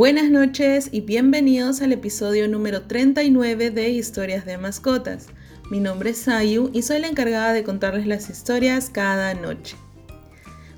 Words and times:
Buenas 0.00 0.30
noches 0.30 0.88
y 0.92 1.02
bienvenidos 1.02 1.82
al 1.82 1.92
episodio 1.92 2.48
número 2.48 2.80
39 2.84 3.70
de 3.70 3.90
Historias 3.90 4.46
de 4.46 4.56
Mascotas. 4.56 5.26
Mi 5.70 5.78
nombre 5.78 6.08
es 6.08 6.20
Sayu 6.20 6.70
y 6.72 6.80
soy 6.80 7.00
la 7.00 7.08
encargada 7.08 7.52
de 7.52 7.64
contarles 7.64 8.06
las 8.06 8.30
historias 8.30 8.88
cada 8.88 9.34
noche. 9.34 9.76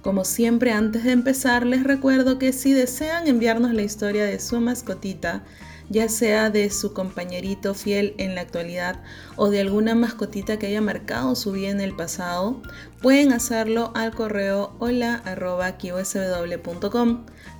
Como 0.03 0.25
siempre, 0.25 0.73
antes 0.73 1.05
de 1.05 1.13
empezar, 1.13 1.65
les 1.65 1.85
recuerdo 1.85 2.41
que 2.41 2.53
si 2.53 2.73
desean 2.73 3.29
enviarnos 3.29 3.73
la 3.73 3.83
historia 3.83 4.25
de 4.25 4.41
su 4.41 4.61
mascotita, 4.61 5.45
ya 5.93 6.09
sea 6.09 6.49
de 6.49 6.71
su 6.71 6.95
compañerito 6.95 7.75
fiel 7.75 8.15
en 8.17 8.35
la 8.35 8.41
actualidad 8.41 9.03
o 9.37 9.51
de 9.51 9.61
alguna 9.61 9.95
mascotita 9.95 10.59
que 10.59 10.69
haya 10.69 10.81
marcado 10.81 11.37
su 11.37 11.53
vida 11.53 11.69
en 11.69 11.83
el 11.83 11.95
pasado, 11.95 12.63
pueden 13.03 13.33
hacerlo 13.33 13.93
al 13.95 14.15
correo 14.15 14.75
hola.qsw.com. 14.79 15.27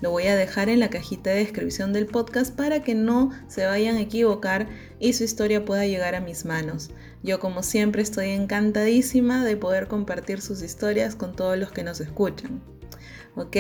Lo 0.01 0.11
voy 0.11 0.29
a 0.29 0.37
dejar 0.37 0.71
en 0.71 0.81
la 0.81 0.89
cajita 0.89 1.29
de 1.31 1.41
descripción 1.41 1.93
del 1.93 2.07
podcast 2.07 2.57
para 2.57 2.83
que 2.83 2.95
no 2.95 3.31
se 3.49 3.67
vayan 3.67 3.97
a 3.97 4.01
equivocar 4.01 4.67
y 4.99 5.13
su 5.13 5.25
historia 5.25 5.67
pueda 5.67 5.85
llegar 5.87 6.15
a 6.15 6.21
mis 6.21 6.47
manos. 6.47 6.89
Yo 7.23 7.39
como 7.39 7.63
siempre 7.63 8.01
estoy 8.01 8.31
encantadísima 8.31 9.45
de 9.45 9.59
poder 9.59 9.89
compartir 9.89 10.41
sus 10.41 10.63
historias 10.63 11.15
con 11.15 11.37
todos 11.37 11.59
los 11.59 11.71
que 11.71 11.85
nos 11.85 12.01
escuchan. 12.01 12.63
¿Ok? 13.37 13.57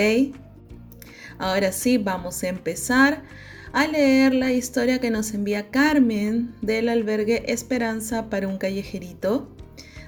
Ahora 1.38 1.72
sí, 1.72 1.98
vamos 1.98 2.42
a 2.42 2.48
empezar 2.48 3.22
a 3.72 3.86
leer 3.86 4.34
la 4.34 4.52
historia 4.52 5.00
que 5.00 5.10
nos 5.10 5.32
envía 5.32 5.70
Carmen 5.70 6.54
del 6.60 6.90
albergue 6.90 7.50
Esperanza 7.50 8.28
para 8.28 8.46
un 8.46 8.58
callejerito, 8.58 9.48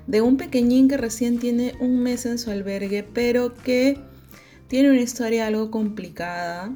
de 0.06 0.20
un 0.20 0.36
pequeñín 0.36 0.86
que 0.86 0.98
recién 0.98 1.38
tiene 1.38 1.74
un 1.80 2.02
mes 2.02 2.26
en 2.26 2.38
su 2.38 2.50
albergue, 2.50 3.04
pero 3.04 3.54
que 3.54 3.98
tiene 4.68 4.90
una 4.90 5.00
historia 5.00 5.46
algo 5.46 5.70
complicada. 5.70 6.74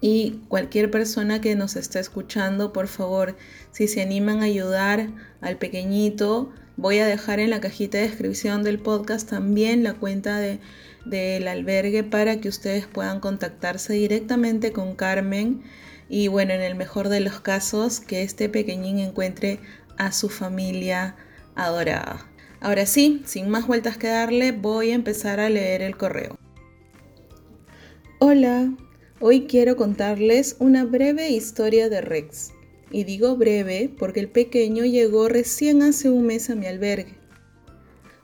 Y 0.00 0.42
cualquier 0.48 0.90
persona 0.90 1.40
que 1.40 1.56
nos 1.56 1.74
esté 1.74 1.98
escuchando, 1.98 2.72
por 2.72 2.86
favor, 2.86 3.36
si 3.72 3.88
se 3.88 4.02
animan 4.02 4.40
a 4.40 4.44
ayudar 4.44 5.10
al 5.40 5.56
pequeñito, 5.56 6.52
voy 6.76 6.98
a 6.98 7.06
dejar 7.06 7.40
en 7.40 7.50
la 7.50 7.60
cajita 7.60 7.98
de 7.98 8.08
descripción 8.08 8.62
del 8.62 8.78
podcast 8.78 9.28
también 9.28 9.82
la 9.82 9.94
cuenta 9.94 10.38
de 10.38 10.60
del 11.08 11.48
albergue 11.48 12.04
para 12.04 12.40
que 12.40 12.48
ustedes 12.48 12.86
puedan 12.86 13.20
contactarse 13.20 13.94
directamente 13.94 14.72
con 14.72 14.94
Carmen 14.94 15.62
y 16.08 16.28
bueno, 16.28 16.54
en 16.54 16.62
el 16.62 16.74
mejor 16.74 17.08
de 17.08 17.20
los 17.20 17.40
casos, 17.40 18.00
que 18.00 18.22
este 18.22 18.48
pequeñín 18.48 18.98
encuentre 18.98 19.60
a 19.98 20.12
su 20.12 20.28
familia 20.28 21.16
adorada. 21.54 22.26
Ahora 22.60 22.86
sí, 22.86 23.22
sin 23.26 23.50
más 23.50 23.66
vueltas 23.66 23.98
que 23.98 24.08
darle, 24.08 24.52
voy 24.52 24.90
a 24.90 24.94
empezar 24.94 25.38
a 25.38 25.50
leer 25.50 25.82
el 25.82 25.96
correo. 25.96 26.38
Hola, 28.20 28.72
hoy 29.20 29.46
quiero 29.46 29.76
contarles 29.76 30.56
una 30.58 30.84
breve 30.84 31.28
historia 31.28 31.88
de 31.88 32.00
Rex. 32.00 32.52
Y 32.90 33.04
digo 33.04 33.36
breve 33.36 33.90
porque 33.98 34.20
el 34.20 34.30
pequeño 34.30 34.84
llegó 34.84 35.28
recién 35.28 35.82
hace 35.82 36.08
un 36.08 36.24
mes 36.24 36.48
a 36.48 36.54
mi 36.54 36.66
albergue. 36.66 37.18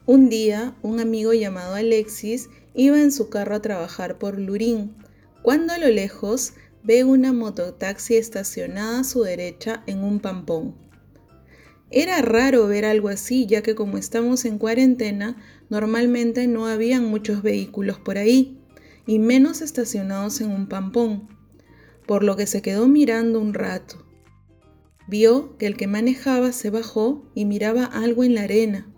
Un 0.06 0.30
día, 0.30 0.74
un 0.82 1.00
amigo 1.00 1.34
llamado 1.34 1.74
Alexis 1.74 2.48
Iba 2.75 3.00
en 3.00 3.12
su 3.12 3.28
carro 3.28 3.55
a 3.55 3.62
trabajar 3.62 4.19
por 4.19 4.39
Lurín, 4.39 4.97
cuando 5.42 5.72
a 5.72 5.78
lo 5.78 5.89
lejos 5.89 6.55
ve 6.83 7.05
una 7.05 7.33
mototaxi 7.33 8.17
estacionada 8.17 9.00
a 9.00 9.05
su 9.05 9.22
derecha 9.22 9.84
en 9.86 10.03
un 10.03 10.19
pampón. 10.19 10.75
Era 11.91 12.20
raro 12.22 12.67
ver 12.67 12.84
algo 12.84 13.08
así, 13.08 13.47
ya 13.47 13.62
que 13.62 13.77
como 13.77 13.97
estamos 13.97 14.45
en 14.45 14.58
cuarentena, 14.58 15.36
normalmente 15.70 16.48
no 16.48 16.67
habían 16.67 17.05
muchos 17.05 17.42
vehículos 17.42 18.00
por 18.00 18.19
ahí, 18.19 18.58
y 19.06 19.20
menos 19.20 19.62
estacionados 19.62 20.41
en 20.41 20.50
un 20.50 20.67
pampón, 20.67 21.28
por 22.06 22.25
lo 22.25 22.36
que 22.36 22.47
se 22.48 22.61
quedó 22.61 22.89
mirando 22.89 23.39
un 23.39 23.55
rato. 23.55 24.05
Vio 25.06 25.56
que 25.58 25.67
el 25.67 25.77
que 25.77 25.86
manejaba 25.86 26.51
se 26.51 26.70
bajó 26.70 27.30
y 27.35 27.45
miraba 27.45 27.85
algo 27.85 28.24
en 28.24 28.35
la 28.35 28.42
arena. 28.42 28.92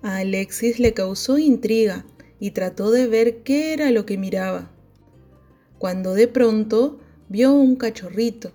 A 0.00 0.18
Alexis 0.18 0.78
le 0.78 0.94
causó 0.94 1.38
intriga 1.38 2.06
y 2.40 2.52
trató 2.52 2.90
de 2.90 3.06
ver 3.06 3.42
qué 3.42 3.72
era 3.72 3.90
lo 3.90 4.06
que 4.06 4.18
miraba, 4.18 4.70
cuando 5.78 6.14
de 6.14 6.28
pronto 6.28 6.98
vio 7.28 7.52
un 7.52 7.76
cachorrito, 7.76 8.52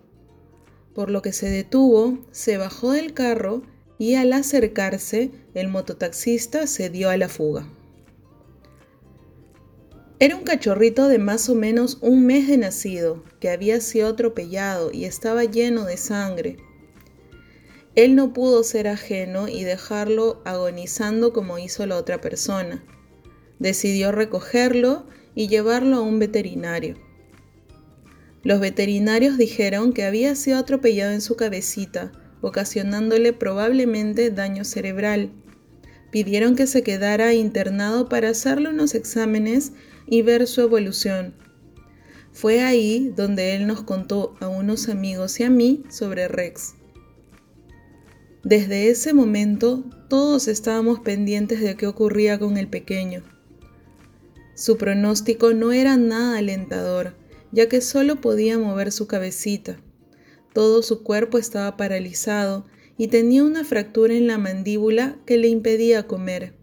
por 0.93 1.09
lo 1.09 1.21
que 1.21 1.33
se 1.33 1.49
detuvo, 1.49 2.19
se 2.31 2.57
bajó 2.57 2.91
del 2.91 3.13
carro 3.13 3.63
y 3.97 4.15
al 4.15 4.33
acercarse 4.33 5.31
el 5.53 5.67
mototaxista 5.67 6.67
se 6.67 6.89
dio 6.89 7.09
a 7.09 7.17
la 7.17 7.29
fuga. 7.29 7.67
Era 10.19 10.35
un 10.35 10.43
cachorrito 10.43 11.07
de 11.07 11.17
más 11.17 11.49
o 11.49 11.55
menos 11.55 11.97
un 12.01 12.25
mes 12.25 12.47
de 12.47 12.57
nacido, 12.57 13.23
que 13.39 13.49
había 13.49 13.81
sido 13.81 14.09
atropellado 14.09 14.91
y 14.91 15.05
estaba 15.05 15.43
lleno 15.43 15.83
de 15.83 15.97
sangre. 15.97 16.57
Él 17.95 18.15
no 18.15 18.31
pudo 18.31 18.63
ser 18.63 18.87
ajeno 18.87 19.47
y 19.47 19.63
dejarlo 19.63 20.41
agonizando 20.45 21.33
como 21.33 21.59
hizo 21.59 21.85
la 21.85 21.97
otra 21.97 22.21
persona 22.21 22.83
decidió 23.59 24.11
recogerlo 24.11 25.05
y 25.35 25.47
llevarlo 25.47 25.97
a 25.97 26.01
un 26.01 26.19
veterinario. 26.19 26.95
Los 28.43 28.59
veterinarios 28.59 29.37
dijeron 29.37 29.93
que 29.93 30.03
había 30.03 30.35
sido 30.35 30.57
atropellado 30.57 31.13
en 31.13 31.21
su 31.21 31.35
cabecita, 31.35 32.11
ocasionándole 32.41 33.31
probablemente 33.31 34.31
daño 34.31 34.65
cerebral. 34.65 35.31
Pidieron 36.11 36.55
que 36.55 36.67
se 36.67 36.83
quedara 36.83 37.33
internado 37.33 38.09
para 38.09 38.29
hacerle 38.29 38.69
unos 38.69 38.95
exámenes 38.95 39.71
y 40.05 40.21
ver 40.21 40.45
su 40.45 40.61
evolución. 40.61 41.33
Fue 42.33 42.61
ahí 42.61 43.13
donde 43.15 43.55
él 43.55 43.65
nos 43.65 43.83
contó 43.83 44.35
a 44.41 44.49
unos 44.49 44.89
amigos 44.89 45.39
y 45.39 45.43
a 45.43 45.49
mí 45.49 45.83
sobre 45.89 46.27
Rex. 46.27 46.75
Desde 48.43 48.89
ese 48.89 49.13
momento 49.13 49.85
todos 50.09 50.49
estábamos 50.49 50.99
pendientes 50.99 51.61
de 51.61 51.77
qué 51.77 51.87
ocurría 51.87 52.37
con 52.39 52.57
el 52.57 52.67
pequeño. 52.67 53.23
Su 54.55 54.77
pronóstico 54.77 55.53
no 55.53 55.71
era 55.71 55.97
nada 55.97 56.37
alentador, 56.37 57.15
ya 57.51 57.67
que 57.69 57.81
solo 57.81 58.21
podía 58.21 58.57
mover 58.59 58.91
su 58.91 59.07
cabecita. 59.07 59.79
Todo 60.53 60.83
su 60.83 61.03
cuerpo 61.03 61.37
estaba 61.37 61.75
paralizado 61.77 62.65
y 62.97 63.07
tenía 63.07 63.43
una 63.43 63.63
fractura 63.63 64.13
en 64.13 64.27
la 64.27 64.37
mandíbula 64.37 65.17
que 65.25 65.37
le 65.37 65.47
impedía 65.47 66.05
comer. 66.05 66.53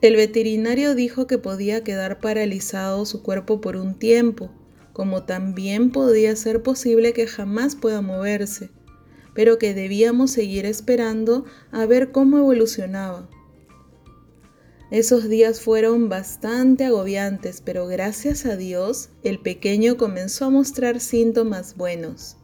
El 0.00 0.16
veterinario 0.16 0.94
dijo 0.94 1.26
que 1.26 1.38
podía 1.38 1.84
quedar 1.84 2.20
paralizado 2.20 3.04
su 3.04 3.22
cuerpo 3.22 3.60
por 3.60 3.76
un 3.76 3.98
tiempo, 3.98 4.50
como 4.92 5.24
también 5.24 5.90
podía 5.90 6.34
ser 6.36 6.62
posible 6.62 7.12
que 7.12 7.26
jamás 7.26 7.76
pueda 7.76 8.00
moverse, 8.00 8.70
pero 9.34 9.58
que 9.58 9.74
debíamos 9.74 10.30
seguir 10.30 10.64
esperando 10.64 11.44
a 11.70 11.84
ver 11.86 12.12
cómo 12.12 12.38
evolucionaba. 12.38 13.28
Esos 14.90 15.28
días 15.28 15.60
fueron 15.60 16.08
bastante 16.08 16.84
agobiantes, 16.84 17.62
pero 17.64 17.86
gracias 17.86 18.44
a 18.44 18.56
Dios 18.56 19.10
el 19.22 19.38
pequeño 19.38 19.96
comenzó 19.96 20.46
a 20.46 20.50
mostrar 20.50 20.98
síntomas 20.98 21.76
buenos. 21.76 22.36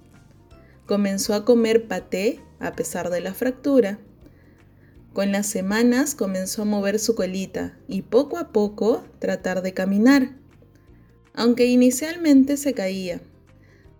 Comenzó 0.86 1.34
a 1.34 1.44
comer 1.44 1.88
paté 1.88 2.38
a 2.60 2.76
pesar 2.76 3.10
de 3.10 3.20
la 3.20 3.34
fractura. 3.34 3.98
Con 5.12 5.32
las 5.32 5.48
semanas 5.48 6.14
comenzó 6.14 6.62
a 6.62 6.66
mover 6.66 7.00
su 7.00 7.16
colita 7.16 7.76
y 7.88 8.02
poco 8.02 8.38
a 8.38 8.52
poco 8.52 9.04
tratar 9.18 9.60
de 9.62 9.74
caminar. 9.74 10.36
Aunque 11.34 11.66
inicialmente 11.66 12.56
se 12.56 12.74
caía. 12.74 13.20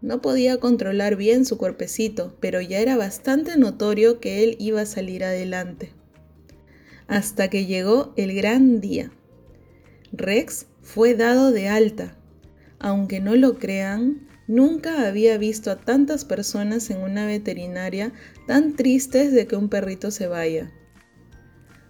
No 0.01 0.23
podía 0.23 0.59
controlar 0.59 1.17
bien 1.17 1.45
su 1.47 1.59
cuerpecito, 1.59 2.37
pero 2.39 2.61
ya 2.61 2.79
era 2.79 2.97
bastante 2.97 3.57
notorio 3.57 4.21
que 4.21 4.45
él 4.45 4.55
iba 4.61 4.83
a 4.83 4.87
salir 4.87 5.25
adelante 5.25 5.96
hasta 7.09 7.49
que 7.49 7.67
llegó 7.67 8.13
el 8.17 8.35
gran 8.35 8.81
día. 8.81 9.11
Rex 10.13 10.67
fue 10.83 11.15
dado 11.15 11.53
de 11.53 11.69
alta. 11.69 12.17
Aunque 12.79 13.21
no 13.21 13.37
lo 13.37 13.59
crean, 13.59 14.29
nunca 14.47 15.07
había 15.07 15.39
visto 15.39 15.71
a 15.71 15.77
tantas 15.77 16.25
personas 16.25 16.91
en 16.91 16.99
una 16.99 17.27
veterinaria 17.27 18.13
tan 18.47 18.77
tristes 18.77 19.33
de 19.33 19.47
que 19.47 19.57
un 19.57 19.69
perrito 19.69 20.11
se 20.11 20.27
vaya. 20.27 20.73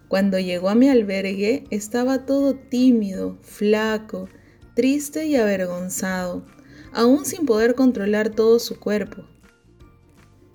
Cuando 0.07 0.39
llegó 0.39 0.69
a 0.69 0.75
mi 0.75 0.89
albergue 0.89 1.65
estaba 1.69 2.25
todo 2.25 2.55
tímido, 2.55 3.37
flaco, 3.41 4.29
triste 4.73 5.25
y 5.25 5.35
avergonzado, 5.35 6.45
aún 6.93 7.25
sin 7.25 7.45
poder 7.45 7.75
controlar 7.75 8.29
todo 8.29 8.59
su 8.59 8.79
cuerpo. 8.79 9.25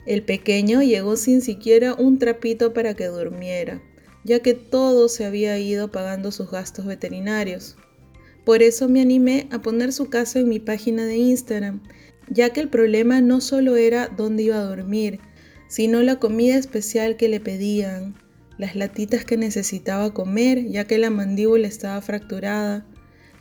El 0.07 0.25
pequeño 0.25 0.83
llegó 0.83 1.17
sin 1.17 1.43
siquiera 1.43 1.95
un 1.95 2.19
trapito 2.19 2.73
para 2.73 2.95
que 2.95 3.07
durmiera 3.07 3.83
ya 4.25 4.41
que 4.41 4.55
todo 4.55 5.09
se 5.09 5.25
había 5.25 5.59
ido 5.59 5.91
pagando 5.91 6.33
sus 6.33 6.51
gastos 6.51 6.87
veterinarios. 6.87 7.77
Por 8.45 8.63
eso 8.63 8.89
me 8.89 9.01
animé 9.01 9.49
a 9.51 9.63
poner 9.63 9.93
su 9.93 10.11
caso 10.11 10.39
en 10.39 10.49
mi 10.49 10.59
página 10.59 11.05
de 11.05 11.17
Instagram, 11.17 11.81
ya 12.29 12.51
que 12.51 12.61
el 12.61 12.69
problema 12.69 13.21
no 13.21 13.41
solo 13.41 13.77
era 13.77 14.09
dónde 14.09 14.45
iba 14.45 14.57
a 14.57 14.65
dormir, 14.65 15.21
sino 15.69 16.03
la 16.03 16.19
comida 16.19 16.57
especial 16.57 17.17
que 17.17 17.29
le 17.29 17.41
pedían, 17.41 18.15
las 18.59 18.77
latitas 18.77 19.25
que 19.25 19.37
necesitaba 19.37 20.13
comer, 20.13 20.69
ya 20.69 20.87
que 20.87 20.99
la 20.99 21.11
mandíbula 21.11 21.67
estaba 21.67 22.01
fracturada, 22.01 22.87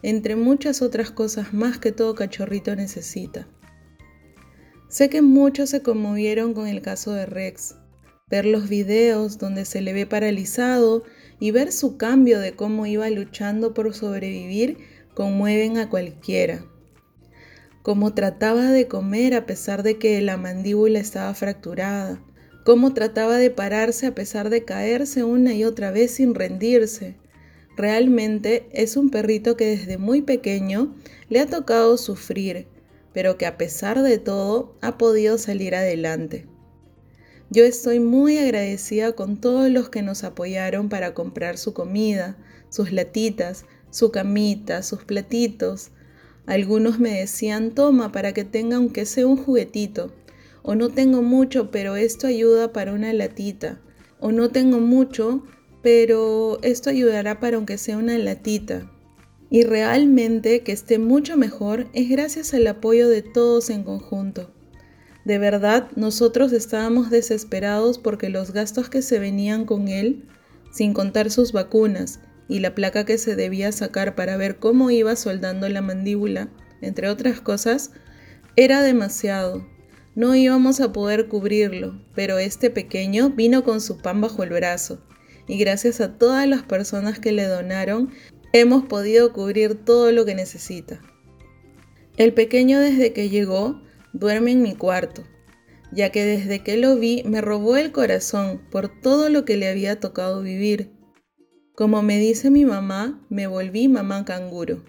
entre 0.04 0.36
muchas 0.36 0.81
otras 0.81 1.12
cosas 1.12 1.54
más 1.54 1.77
que 1.77 1.92
todo 1.92 2.16
cachorrito 2.16 2.75
necesita. 2.75 3.48
Sé 4.88 5.10
que 5.10 5.22
muchos 5.22 5.69
se 5.69 5.81
conmovieron 5.81 6.54
con 6.54 6.68
el 6.68 6.81
caso 6.81 7.13
de 7.13 7.25
Rex. 7.25 7.75
Ver 8.31 8.45
los 8.45 8.69
videos 8.69 9.38
donde 9.38 9.66
se 9.66 9.81
le 9.81 9.92
ve 9.92 10.06
paralizado 10.06 11.04
y 11.39 11.51
ver 11.51 11.74
su 11.74 11.98
cambio 11.98 12.39
de 12.39 12.54
cómo 12.54 12.86
iba 12.86 13.10
luchando 13.10 13.74
por 13.74 13.94
sobrevivir 13.94 14.78
conmueven 15.13 15.78
a 15.78 15.89
cualquiera. 15.89 16.66
Cómo 17.83 18.13
trataba 18.13 18.72
de 18.72 18.88
comer 18.88 19.33
a 19.33 19.45
pesar 19.45 19.83
de 19.83 19.98
que 19.98 20.22
la 20.22 20.38
mandíbula 20.38 21.00
estaba 21.00 21.33
fracturada. 21.33 22.24
Cómo 22.63 22.94
trataba 22.94 23.38
de 23.38 23.50
pararse 23.50 24.06
a 24.06 24.16
pesar 24.16 24.50
de 24.50 24.63
caerse 24.63 25.24
una 25.24 25.54
y 25.54 25.63
otra 25.66 25.92
vez 25.92 26.12
sin 26.12 26.34
rendirse. 26.34 27.18
Realmente 27.75 28.69
es 28.72 28.98
un 28.98 29.10
perrito 29.10 29.57
que 29.57 29.66
desde 29.66 29.98
muy 29.98 30.22
pequeño 30.22 30.95
le 31.27 31.39
ha 31.39 31.48
tocado 31.48 31.98
sufrir, 31.98 32.68
pero 33.13 33.38
que 33.38 33.45
a 33.48 33.57
pesar 33.57 34.04
de 34.04 34.19
todo 34.19 34.77
ha 34.81 34.98
podido 34.98 35.38
salir 35.38 35.75
adelante. 35.75 36.50
Yo 37.53 37.65
estoy 37.65 38.00
muy 38.00 38.38
agradecida 38.38 39.12
con 39.12 39.36
todos 39.36 39.69
los 39.69 39.89
que 39.89 40.01
nos 40.01 40.24
apoyaron 40.24 40.88
para 40.88 41.13
comprar 41.13 41.57
su 41.57 41.74
comida, 41.74 42.38
sus 42.69 42.94
latitas, 42.94 43.65
su 43.89 44.09
camita, 44.09 44.83
sus 44.83 45.03
platitos. 45.03 45.92
Algunos 46.45 47.00
me 47.00 47.19
decían, 47.19 47.71
toma 47.71 48.13
para 48.13 48.31
que 48.31 48.45
tenga 48.45 48.77
aunque 48.77 49.06
sea 49.06 49.27
un 49.27 49.36
juguetito. 49.36 50.13
O 50.63 50.75
no 50.75 50.88
tengo 50.88 51.24
mucho, 51.24 51.71
pero 51.71 51.98
esto 51.98 52.25
ayuda 52.25 52.71
para 52.71 52.94
una 52.94 53.12
latita. 53.12 53.81
O 54.21 54.31
no 54.31 54.48
tengo 54.48 54.80
mucho, 54.80 55.44
pero 55.81 56.57
esto 56.62 56.89
ayudará 56.89 57.42
para 57.42 57.57
aunque 57.57 57.77
sea 57.77 57.98
una 57.98 58.18
latita. 58.18 58.89
Y 59.50 59.63
realmente 59.63 60.62
que 60.62 60.71
esté 60.71 61.00
mucho 61.00 61.36
mejor 61.36 61.88
es 61.92 62.09
gracias 62.09 62.53
al 62.53 62.65
apoyo 62.68 63.09
de 63.09 63.24
todos 63.24 63.69
en 63.69 63.83
conjunto. 63.83 64.53
De 65.25 65.38
verdad, 65.38 65.89
nosotros 65.95 66.51
estábamos 66.51 67.09
desesperados 67.09 68.00
porque 68.00 68.29
los 68.29 68.51
gastos 68.51 68.89
que 68.89 69.01
se 69.01 69.19
venían 69.19 69.65
con 69.65 69.88
él, 69.88 70.27
sin 70.71 70.94
contar 70.94 71.29
sus 71.29 71.51
vacunas 71.51 72.19
y 72.47 72.59
la 72.59 72.73
placa 72.73 73.06
que 73.06 73.18
se 73.18 73.35
debía 73.35 73.71
sacar 73.71 74.15
para 74.15 74.38
ver 74.38 74.57
cómo 74.57 74.89
iba 74.89 75.15
soldando 75.15 75.69
la 75.69 75.81
mandíbula, 75.81 76.50
entre 76.81 77.09
otras 77.09 77.39
cosas, 77.39 77.91
era 78.56 78.81
demasiado. 78.81 79.68
No 80.15 80.35
íbamos 80.35 80.81
a 80.81 80.91
poder 80.91 81.27
cubrirlo, 81.27 82.01
pero 82.15 82.38
este 82.38 82.69
pequeño 82.69 83.29
vino 83.29 83.63
con 83.63 83.79
su 83.79 84.00
pan 84.00 84.19
bajo 84.19 84.44
el 84.44 84.50
brazo 84.50 85.01
y 85.47 85.57
gracias 85.57 86.01
a 86.01 86.17
todas 86.17 86.47
las 86.47 86.63
personas 86.63 87.19
que 87.19 87.31
le 87.31 87.45
donaron, 87.45 88.12
hemos 88.53 88.85
podido 88.85 89.33
cubrir 89.33 89.75
todo 89.75 90.12
lo 90.12 90.25
que 90.25 90.35
necesita. 90.35 91.01
El 92.17 92.33
pequeño 92.33 92.79
desde 92.79 93.13
que 93.13 93.29
llegó 93.29 93.81
duerme 94.13 94.52
en 94.52 94.62
mi 94.62 94.75
cuarto, 94.75 95.24
ya 95.92 96.10
que 96.12 96.25
desde 96.25 96.63
que 96.63 96.78
lo 96.78 96.96
vi 96.98 97.24
me 97.25 97.42
robó 97.42 97.78
el 97.78 97.92
corazón 97.92 98.62
por 98.72 99.02
todo 99.02 99.30
lo 99.30 99.46
que 99.46 99.58
le 99.58 99.68
había 99.68 100.00
tocado 100.00 100.42
vivir. 100.42 100.92
Como 101.75 102.02
me 102.02 102.19
dice 102.19 102.50
mi 102.50 102.66
mamá, 102.66 103.25
me 103.30 103.48
volví 103.48 103.88
mamá 103.88 104.25
canguro, 104.25 104.84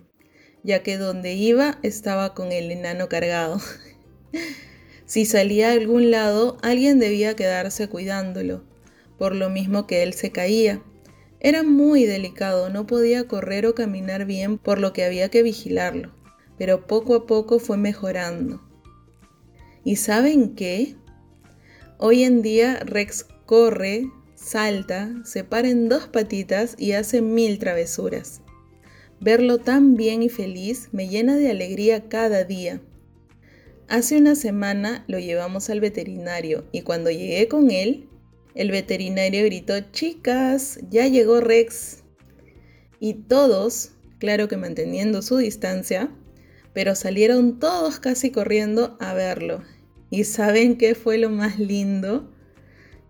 ya 0.62 0.82
que 0.82 0.98
donde 0.98 1.34
iba 1.34 1.78
estaba 1.82 2.34
con 2.34 2.52
el 2.52 2.70
enano 2.70 3.08
cargado. 3.08 3.60
si 5.06 5.24
salía 5.24 5.70
a 5.70 5.72
algún 5.72 6.10
lado, 6.10 6.58
alguien 6.62 6.98
debía 6.98 7.36
quedarse 7.36 7.88
cuidándolo, 7.88 8.64
por 9.18 9.34
lo 9.34 9.50
mismo 9.50 9.86
que 9.86 10.02
él 10.02 10.14
se 10.14 10.32
caía. 10.32 10.82
Era 11.40 11.62
muy 11.62 12.04
delicado, 12.04 12.70
no 12.70 12.86
podía 12.86 13.26
correr 13.26 13.66
o 13.66 13.74
caminar 13.74 14.26
bien 14.26 14.58
por 14.58 14.78
lo 14.78 14.92
que 14.92 15.04
había 15.04 15.28
que 15.28 15.42
vigilarlo, 15.42 16.14
pero 16.56 16.86
poco 16.86 17.14
a 17.14 17.26
poco 17.26 17.58
fue 17.58 17.76
mejorando. 17.76 18.71
¿Y 19.84 19.96
saben 19.96 20.54
qué? 20.54 20.94
Hoy 21.98 22.22
en 22.22 22.42
día 22.42 22.80
Rex 22.84 23.26
corre, 23.46 24.10
salta, 24.34 25.12
se 25.24 25.44
para 25.44 25.68
en 25.68 25.88
dos 25.88 26.06
patitas 26.06 26.74
y 26.78 26.92
hace 26.92 27.20
mil 27.20 27.58
travesuras. 27.58 28.42
Verlo 29.20 29.58
tan 29.58 29.96
bien 29.96 30.22
y 30.22 30.28
feliz 30.28 30.88
me 30.92 31.08
llena 31.08 31.36
de 31.36 31.50
alegría 31.50 32.08
cada 32.08 32.44
día. 32.44 32.80
Hace 33.88 34.16
una 34.18 34.36
semana 34.36 35.04
lo 35.08 35.18
llevamos 35.18 35.68
al 35.68 35.80
veterinario 35.80 36.64
y 36.72 36.82
cuando 36.82 37.10
llegué 37.10 37.48
con 37.48 37.70
él 37.70 38.08
el 38.54 38.70
veterinario 38.70 39.44
gritó, 39.44 39.80
chicas, 39.92 40.78
ya 40.90 41.08
llegó 41.08 41.40
Rex. 41.40 42.02
Y 43.00 43.14
todos, 43.14 43.92
claro 44.18 44.46
que 44.46 44.56
manteniendo 44.56 45.22
su 45.22 45.38
distancia, 45.38 46.10
pero 46.72 46.94
salieron 46.94 47.58
todos 47.58 48.00
casi 48.00 48.30
corriendo 48.30 48.96
a 49.00 49.14
verlo. 49.14 49.62
¿Y 50.10 50.24
saben 50.24 50.76
qué 50.76 50.94
fue 50.94 51.18
lo 51.18 51.30
más 51.30 51.58
lindo? 51.58 52.30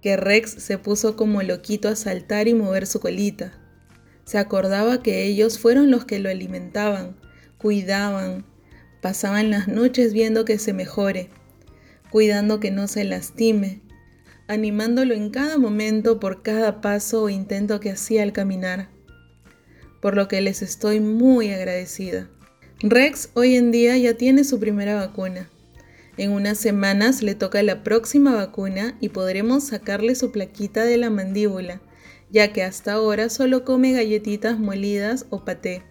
Que 0.01 0.17
Rex 0.17 0.51
se 0.53 0.79
puso 0.79 1.17
como 1.17 1.43
loquito 1.43 1.89
a 1.89 1.97
saltar 1.97 2.49
y 2.49 2.55
mover 2.55 2.87
su 2.87 3.01
colita. 3.01 3.53
Se 4.25 4.39
acordaba 4.39 5.03
que 5.03 5.25
ellos 5.25 5.59
fueron 5.59 5.91
los 5.91 6.05
que 6.05 6.19
lo 6.19 6.29
alimentaban, 6.29 7.17
cuidaban, 7.59 8.45
pasaban 9.01 9.51
las 9.51 9.69
noches 9.69 10.13
viendo 10.13 10.45
que 10.45 10.59
se 10.59 10.73
mejore, 10.73 11.29
cuidando 12.11 12.61
que 12.61 12.71
no 12.71 12.87
se 12.87 13.05
lastime, 13.05 13.83
animándolo 14.47 15.15
en 15.15 15.31
cada 15.31 15.59
momento 15.59 16.21
por 16.21 16.43
cada 16.43 16.81
paso 16.81 17.25
o 17.25 17.29
intento 17.29 17.81
que 17.81 17.91
hacía 17.91 18.23
al 18.23 18.33
caminar, 18.33 18.91
por 20.01 20.15
lo 20.15 20.29
que 20.29 20.41
les 20.41 20.63
estoy 20.63 21.01
muy 21.01 21.51
agradecida. 21.51 22.29
Rex 22.85 23.31
hoy 23.35 23.55
en 23.55 23.71
día 23.71 23.97
ya 23.97 24.15
tiene 24.15 24.43
su 24.43 24.59
primera 24.59 24.97
vacuna. 24.97 25.49
En 26.17 26.33
unas 26.33 26.59
semanas 26.59 27.23
le 27.23 27.37
toca 27.37 27.63
la 27.63 27.85
próxima 27.85 28.35
vacuna 28.35 28.97
y 28.99 29.11
podremos 29.11 29.63
sacarle 29.63 30.17
su 30.17 30.33
plaquita 30.33 30.85
de 30.85 30.97
la 30.97 31.09
mandíbula, 31.09 31.81
ya 32.33 32.53
que 32.53 32.65
hasta 32.65 32.95
ahora 32.95 33.29
solo 33.29 33.65
come 33.65 33.93
galletitas 33.93 34.59
molidas 34.59 35.27
o 35.31 35.45
paté. 35.45 35.85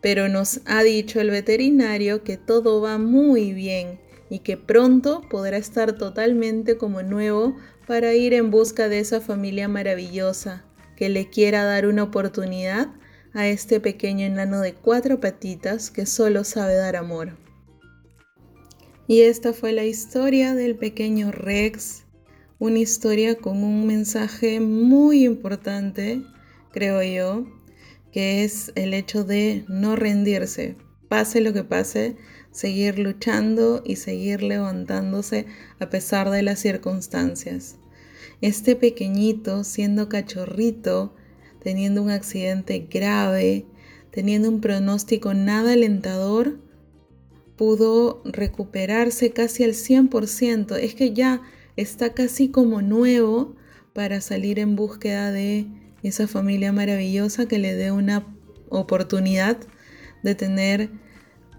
Pero 0.00 0.30
nos 0.30 0.62
ha 0.64 0.82
dicho 0.82 1.20
el 1.20 1.28
veterinario 1.28 2.24
que 2.24 2.38
todo 2.38 2.80
va 2.80 2.96
muy 2.96 3.52
bien 3.52 4.00
y 4.30 4.38
que 4.38 4.56
pronto 4.56 5.20
podrá 5.28 5.58
estar 5.58 5.98
totalmente 5.98 6.78
como 6.78 7.02
nuevo 7.02 7.56
para 7.86 8.14
ir 8.14 8.32
en 8.32 8.50
busca 8.50 8.88
de 8.88 9.00
esa 9.00 9.20
familia 9.20 9.68
maravillosa 9.68 10.64
que 10.96 11.10
le 11.10 11.28
quiera 11.28 11.64
dar 11.64 11.84
una 11.84 12.04
oportunidad 12.04 12.88
a 13.32 13.46
este 13.48 13.80
pequeño 13.80 14.26
enano 14.26 14.60
de 14.60 14.74
cuatro 14.74 15.20
patitas 15.20 15.90
que 15.90 16.06
solo 16.06 16.44
sabe 16.44 16.74
dar 16.74 16.96
amor. 16.96 17.36
Y 19.06 19.22
esta 19.22 19.52
fue 19.52 19.72
la 19.72 19.84
historia 19.84 20.54
del 20.54 20.76
pequeño 20.76 21.32
Rex, 21.32 22.04
una 22.58 22.78
historia 22.78 23.36
con 23.36 23.64
un 23.64 23.86
mensaje 23.86 24.60
muy 24.60 25.24
importante, 25.24 26.22
creo 26.72 27.02
yo, 27.02 27.46
que 28.12 28.44
es 28.44 28.72
el 28.74 28.94
hecho 28.94 29.24
de 29.24 29.64
no 29.68 29.96
rendirse, 29.96 30.76
pase 31.08 31.40
lo 31.40 31.52
que 31.52 31.64
pase, 31.64 32.16
seguir 32.52 32.98
luchando 32.98 33.82
y 33.84 33.96
seguir 33.96 34.42
levantándose 34.42 35.46
a 35.78 35.88
pesar 35.90 36.30
de 36.30 36.42
las 36.42 36.60
circunstancias. 36.60 37.76
Este 38.40 38.76
pequeñito, 38.76 39.64
siendo 39.64 40.08
cachorrito, 40.08 41.14
teniendo 41.62 42.02
un 42.02 42.10
accidente 42.10 42.86
grave, 42.90 43.66
teniendo 44.10 44.48
un 44.48 44.60
pronóstico 44.60 45.34
nada 45.34 45.72
alentador, 45.72 46.58
pudo 47.56 48.22
recuperarse 48.24 49.32
casi 49.32 49.64
al 49.64 49.72
100%. 49.72 50.76
Es 50.76 50.94
que 50.94 51.12
ya 51.12 51.42
está 51.76 52.14
casi 52.14 52.48
como 52.48 52.82
nuevo 52.82 53.56
para 53.92 54.20
salir 54.20 54.58
en 54.58 54.76
búsqueda 54.76 55.30
de 55.30 55.66
esa 56.02 56.26
familia 56.26 56.72
maravillosa 56.72 57.46
que 57.46 57.58
le 57.58 57.74
dé 57.74 57.92
una 57.92 58.26
oportunidad 58.70 59.58
de 60.22 60.34
tener 60.34 60.90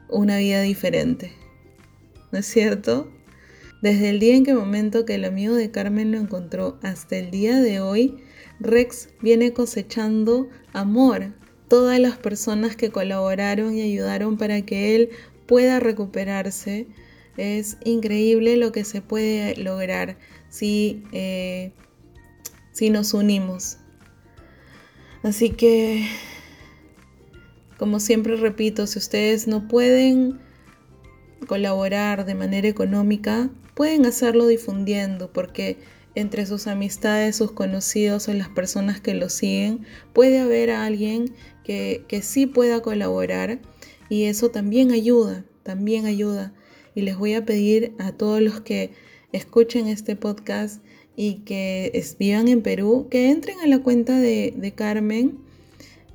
una 0.10 0.38
vida 0.38 0.62
diferente. 0.62 1.32
¿No 2.32 2.40
es 2.40 2.46
cierto? 2.46 3.12
Desde 3.82 4.10
el 4.10 4.20
día 4.20 4.36
en 4.36 4.44
que 4.44 4.54
momento 4.54 5.06
que 5.06 5.16
el 5.16 5.26
amigo 5.26 5.56
de 5.56 5.72
Carmen 5.72 6.12
lo 6.12 6.18
encontró 6.18 6.80
hasta 6.82 7.18
el 7.18 7.32
día 7.32 7.60
de 7.60 7.80
hoy, 7.80 8.18
Rex 8.62 9.10
viene 9.22 9.54
cosechando 9.54 10.50
amor. 10.74 11.34
Todas 11.68 12.00
las 12.00 12.18
personas 12.18 12.76
que 12.76 12.92
colaboraron 12.92 13.76
y 13.76 13.82
ayudaron 13.82 14.38
para 14.38 14.62
que 14.62 14.96
él 14.96 15.10
pueda 15.46 15.80
recuperarse. 15.80 16.88
Es 17.38 17.78
increíble 17.84 18.58
lo 18.58 18.72
que 18.72 18.84
se 18.84 19.02
puede 19.02 19.56
lograr 19.56 20.18
si, 20.50 21.04
eh, 21.12 21.72
si 22.72 22.90
nos 22.90 23.14
unimos. 23.14 23.78
Así 25.24 25.50
que 25.50 26.08
como 27.82 28.00
siempre 28.00 28.36
repito, 28.36 28.86
si 28.86 29.00
ustedes 29.00 29.48
no 29.48 29.68
pueden 29.68 30.40
colaborar 31.48 32.26
de 32.26 32.36
manera 32.36 32.68
económica, 32.68 33.50
pueden 33.74 34.06
hacerlo 34.06 34.46
difundiendo, 34.46 35.34
porque 35.34 35.80
entre 36.16 36.46
sus 36.46 36.68
amistades, 36.68 37.36
sus 37.36 37.52
conocidos 37.52 38.28
o 38.28 38.34
las 38.34 38.50
personas 38.50 39.02
que 39.02 39.14
lo 39.14 39.30
siguen, 39.30 39.86
puede 40.14 40.40
haber 40.40 40.72
alguien 40.72 41.34
que, 41.64 42.04
que 42.08 42.22
sí 42.22 42.46
pueda 42.46 42.82
colaborar 42.82 43.60
y 44.10 44.26
eso 44.26 44.52
también 44.52 44.92
ayuda, 44.92 45.46
también 45.64 46.06
ayuda. 46.06 46.54
Y 46.96 47.02
les 47.02 47.18
voy 47.18 47.34
a 47.34 47.46
pedir 47.46 47.94
a 47.98 48.12
todos 48.12 48.42
los 48.42 48.60
que 48.60 48.92
escuchen 49.32 49.88
este 49.88 50.16
podcast 50.16 50.84
y 51.16 51.36
que 51.46 52.04
vivan 52.20 52.48
en 52.48 52.62
Perú, 52.62 53.08
que 53.10 53.30
entren 53.30 53.60
a 53.62 53.68
la 53.68 53.80
cuenta 53.80 54.20
de, 54.20 54.54
de 54.56 54.74
Carmen 54.74 55.40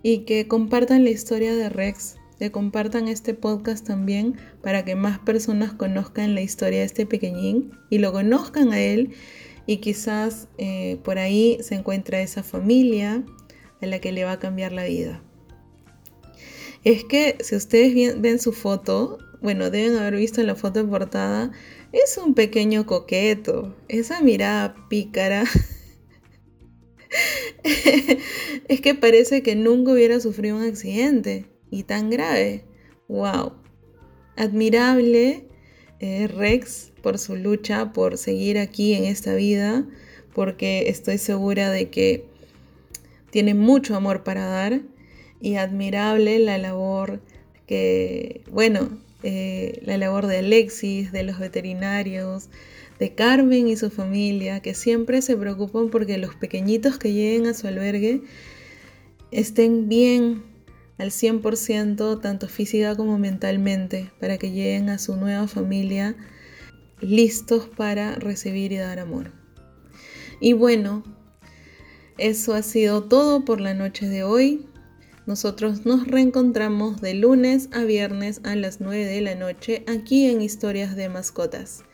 y 0.03 0.19
que 0.21 0.47
compartan 0.47 1.05
la 1.05 1.11
historia 1.11 1.55
de 1.55 1.69
Rex, 1.69 2.17
que 2.39 2.51
compartan 2.51 3.09
este 3.09 3.33
podcast 3.35 3.87
también 3.87 4.37
para 4.63 4.85
que 4.85 4.95
más 4.95 5.19
personas 5.19 5.73
conozcan 5.73 6.35
la 6.35 6.43
historia 6.43 6.81
de 6.81 6.85
este 6.85 7.07
pequeñín 7.07 7.73
y 7.89 7.99
lo 7.99 8.13
conozcan 8.13 8.73
a 8.73 8.81
él 8.81 9.15
y 9.67 9.79
quizás 9.79 10.49
eh, 10.59 10.99
por 11.03 11.19
ahí 11.19 11.59
se 11.61 11.75
encuentra 11.75 12.21
esa 12.21 12.43
familia 12.43 13.25
a 13.83 13.87
la 13.87 14.01
que 14.01 14.13
le 14.13 14.25
va 14.25 14.33
a 14.33 14.39
cambiar 14.39 14.73
la 14.73 14.85
vida. 14.85 15.23
Es 16.85 17.05
que 17.05 17.37
si 17.41 17.57
ustedes 17.57 18.21
ven 18.21 18.39
su 18.39 18.53
foto, 18.53 19.19
bueno, 19.43 19.71
deben 19.71 19.97
haber 19.97 20.17
visto 20.17 20.43
la 20.43 20.55
foto 20.55 20.83
de 20.83 20.89
portada, 20.89 21.51
es 21.93 22.17
un 22.17 22.35
pequeño 22.35 22.87
coqueto, 22.87 23.77
esa 23.89 24.21
mirada 24.21 24.77
pícara. 24.89 25.45
es 28.69 28.81
que 28.81 28.95
parece 28.95 29.43
que 29.43 29.57
nunca 29.57 29.93
hubiera 29.93 30.21
sufrido 30.21 30.57
un 30.57 30.63
accidente 30.63 31.47
y 31.71 31.83
tan 31.83 32.11
grave. 32.11 32.65
¡Wow! 33.09 33.55
Admirable 34.37 35.49
eh, 36.01 36.27
Rex 36.29 36.93
por 37.03 37.19
su 37.19 37.37
lucha 37.37 37.93
por 37.93 38.19
seguir 38.19 38.59
aquí 38.59 38.95
en 38.95 39.05
esta 39.05 39.35
vida, 39.35 39.85
porque 40.35 40.89
estoy 40.89 41.19
segura 41.19 41.71
de 41.71 41.89
que 41.89 42.25
tiene 43.31 43.55
mucho 43.55 43.97
amor 43.97 44.25
para 44.25 44.47
dar 44.47 44.81
y 45.41 45.57
admirable 45.57 46.39
la 46.39 46.59
labor 46.59 47.21
que, 47.67 48.43
bueno, 48.51 48.99
eh, 49.23 49.81
la 49.85 49.99
labor 49.99 50.27
de 50.27 50.39
Alexis, 50.39 51.13
de 51.13 51.23
los 51.23 51.39
veterinarios, 51.39 52.49
de 52.99 53.15
Carmen 53.15 53.69
y 53.69 53.77
su 53.77 53.91
familia, 53.91 54.61
que 54.61 54.75
siempre 54.75 55.21
se 55.23 55.37
preocupan 55.37 55.91
porque 55.91 56.19
los 56.19 56.35
pequeñitos 56.35 56.99
que 56.99 57.13
lleguen 57.13 57.47
a 57.47 57.55
su 57.55 57.67
albergue 57.67 58.23
estén 59.31 59.89
bien 59.89 60.43
al 60.99 61.11
100%, 61.11 62.21
tanto 62.21 62.49
física 62.49 62.97
como 62.97 63.19
mentalmente, 63.19 64.11
para 64.21 64.39
que 64.39 64.51
lleguen 64.51 64.89
a 64.89 64.99
su 64.99 65.17
nueva 65.17 65.47
familia 65.47 66.17
listos 67.01 67.69
para 67.69 68.15
recibir 68.15 68.73
y 68.73 68.77
dar 68.77 68.99
amor. 68.99 69.33
Y 70.41 70.53
bueno, 70.53 71.03
eso 72.19 72.55
ha 72.55 72.63
sido 72.63 73.05
todo 73.05 73.45
por 73.45 73.61
la 73.61 73.75
noche 73.75 74.09
de 74.09 74.23
hoy. 74.23 74.67
Nosotros 75.27 75.85
nos 75.85 76.07
reencontramos 76.07 77.01
de 77.01 77.15
lunes 77.15 77.69
a 77.73 77.85
viernes 77.85 78.41
a 78.45 78.55
las 78.55 78.81
9 78.81 79.05
de 79.05 79.21
la 79.21 79.35
noche 79.35 79.85
aquí 79.87 80.27
en 80.27 80.41
Historias 80.41 80.97
de 80.97 81.09
Mascotas. 81.09 81.85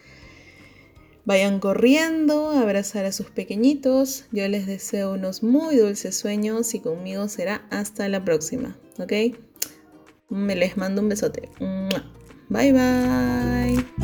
Vayan 1.25 1.61
corriendo 1.61 2.51
a 2.51 2.63
abrazar 2.63 3.05
a 3.05 3.13
sus 3.13 3.31
pequeñitos. 3.31 4.25
Yo 4.33 4.47
les 4.49 4.67
deseo 4.67 5.13
unos 5.13 5.43
muy 5.43 5.77
dulces 5.77 6.17
sueños 6.17 6.75
y 6.75 6.81
conmigo 6.81 7.29
será 7.29 7.67
hasta 7.71 8.09
la 8.09 8.25
próxima. 8.25 8.77
¿Ok? 8.99 9.13
Me 10.29 10.57
les 10.57 10.77
mando 10.77 11.01
un 11.01 11.09
besote. 11.09 11.49
Bye 12.49 12.73
bye. 12.73 14.02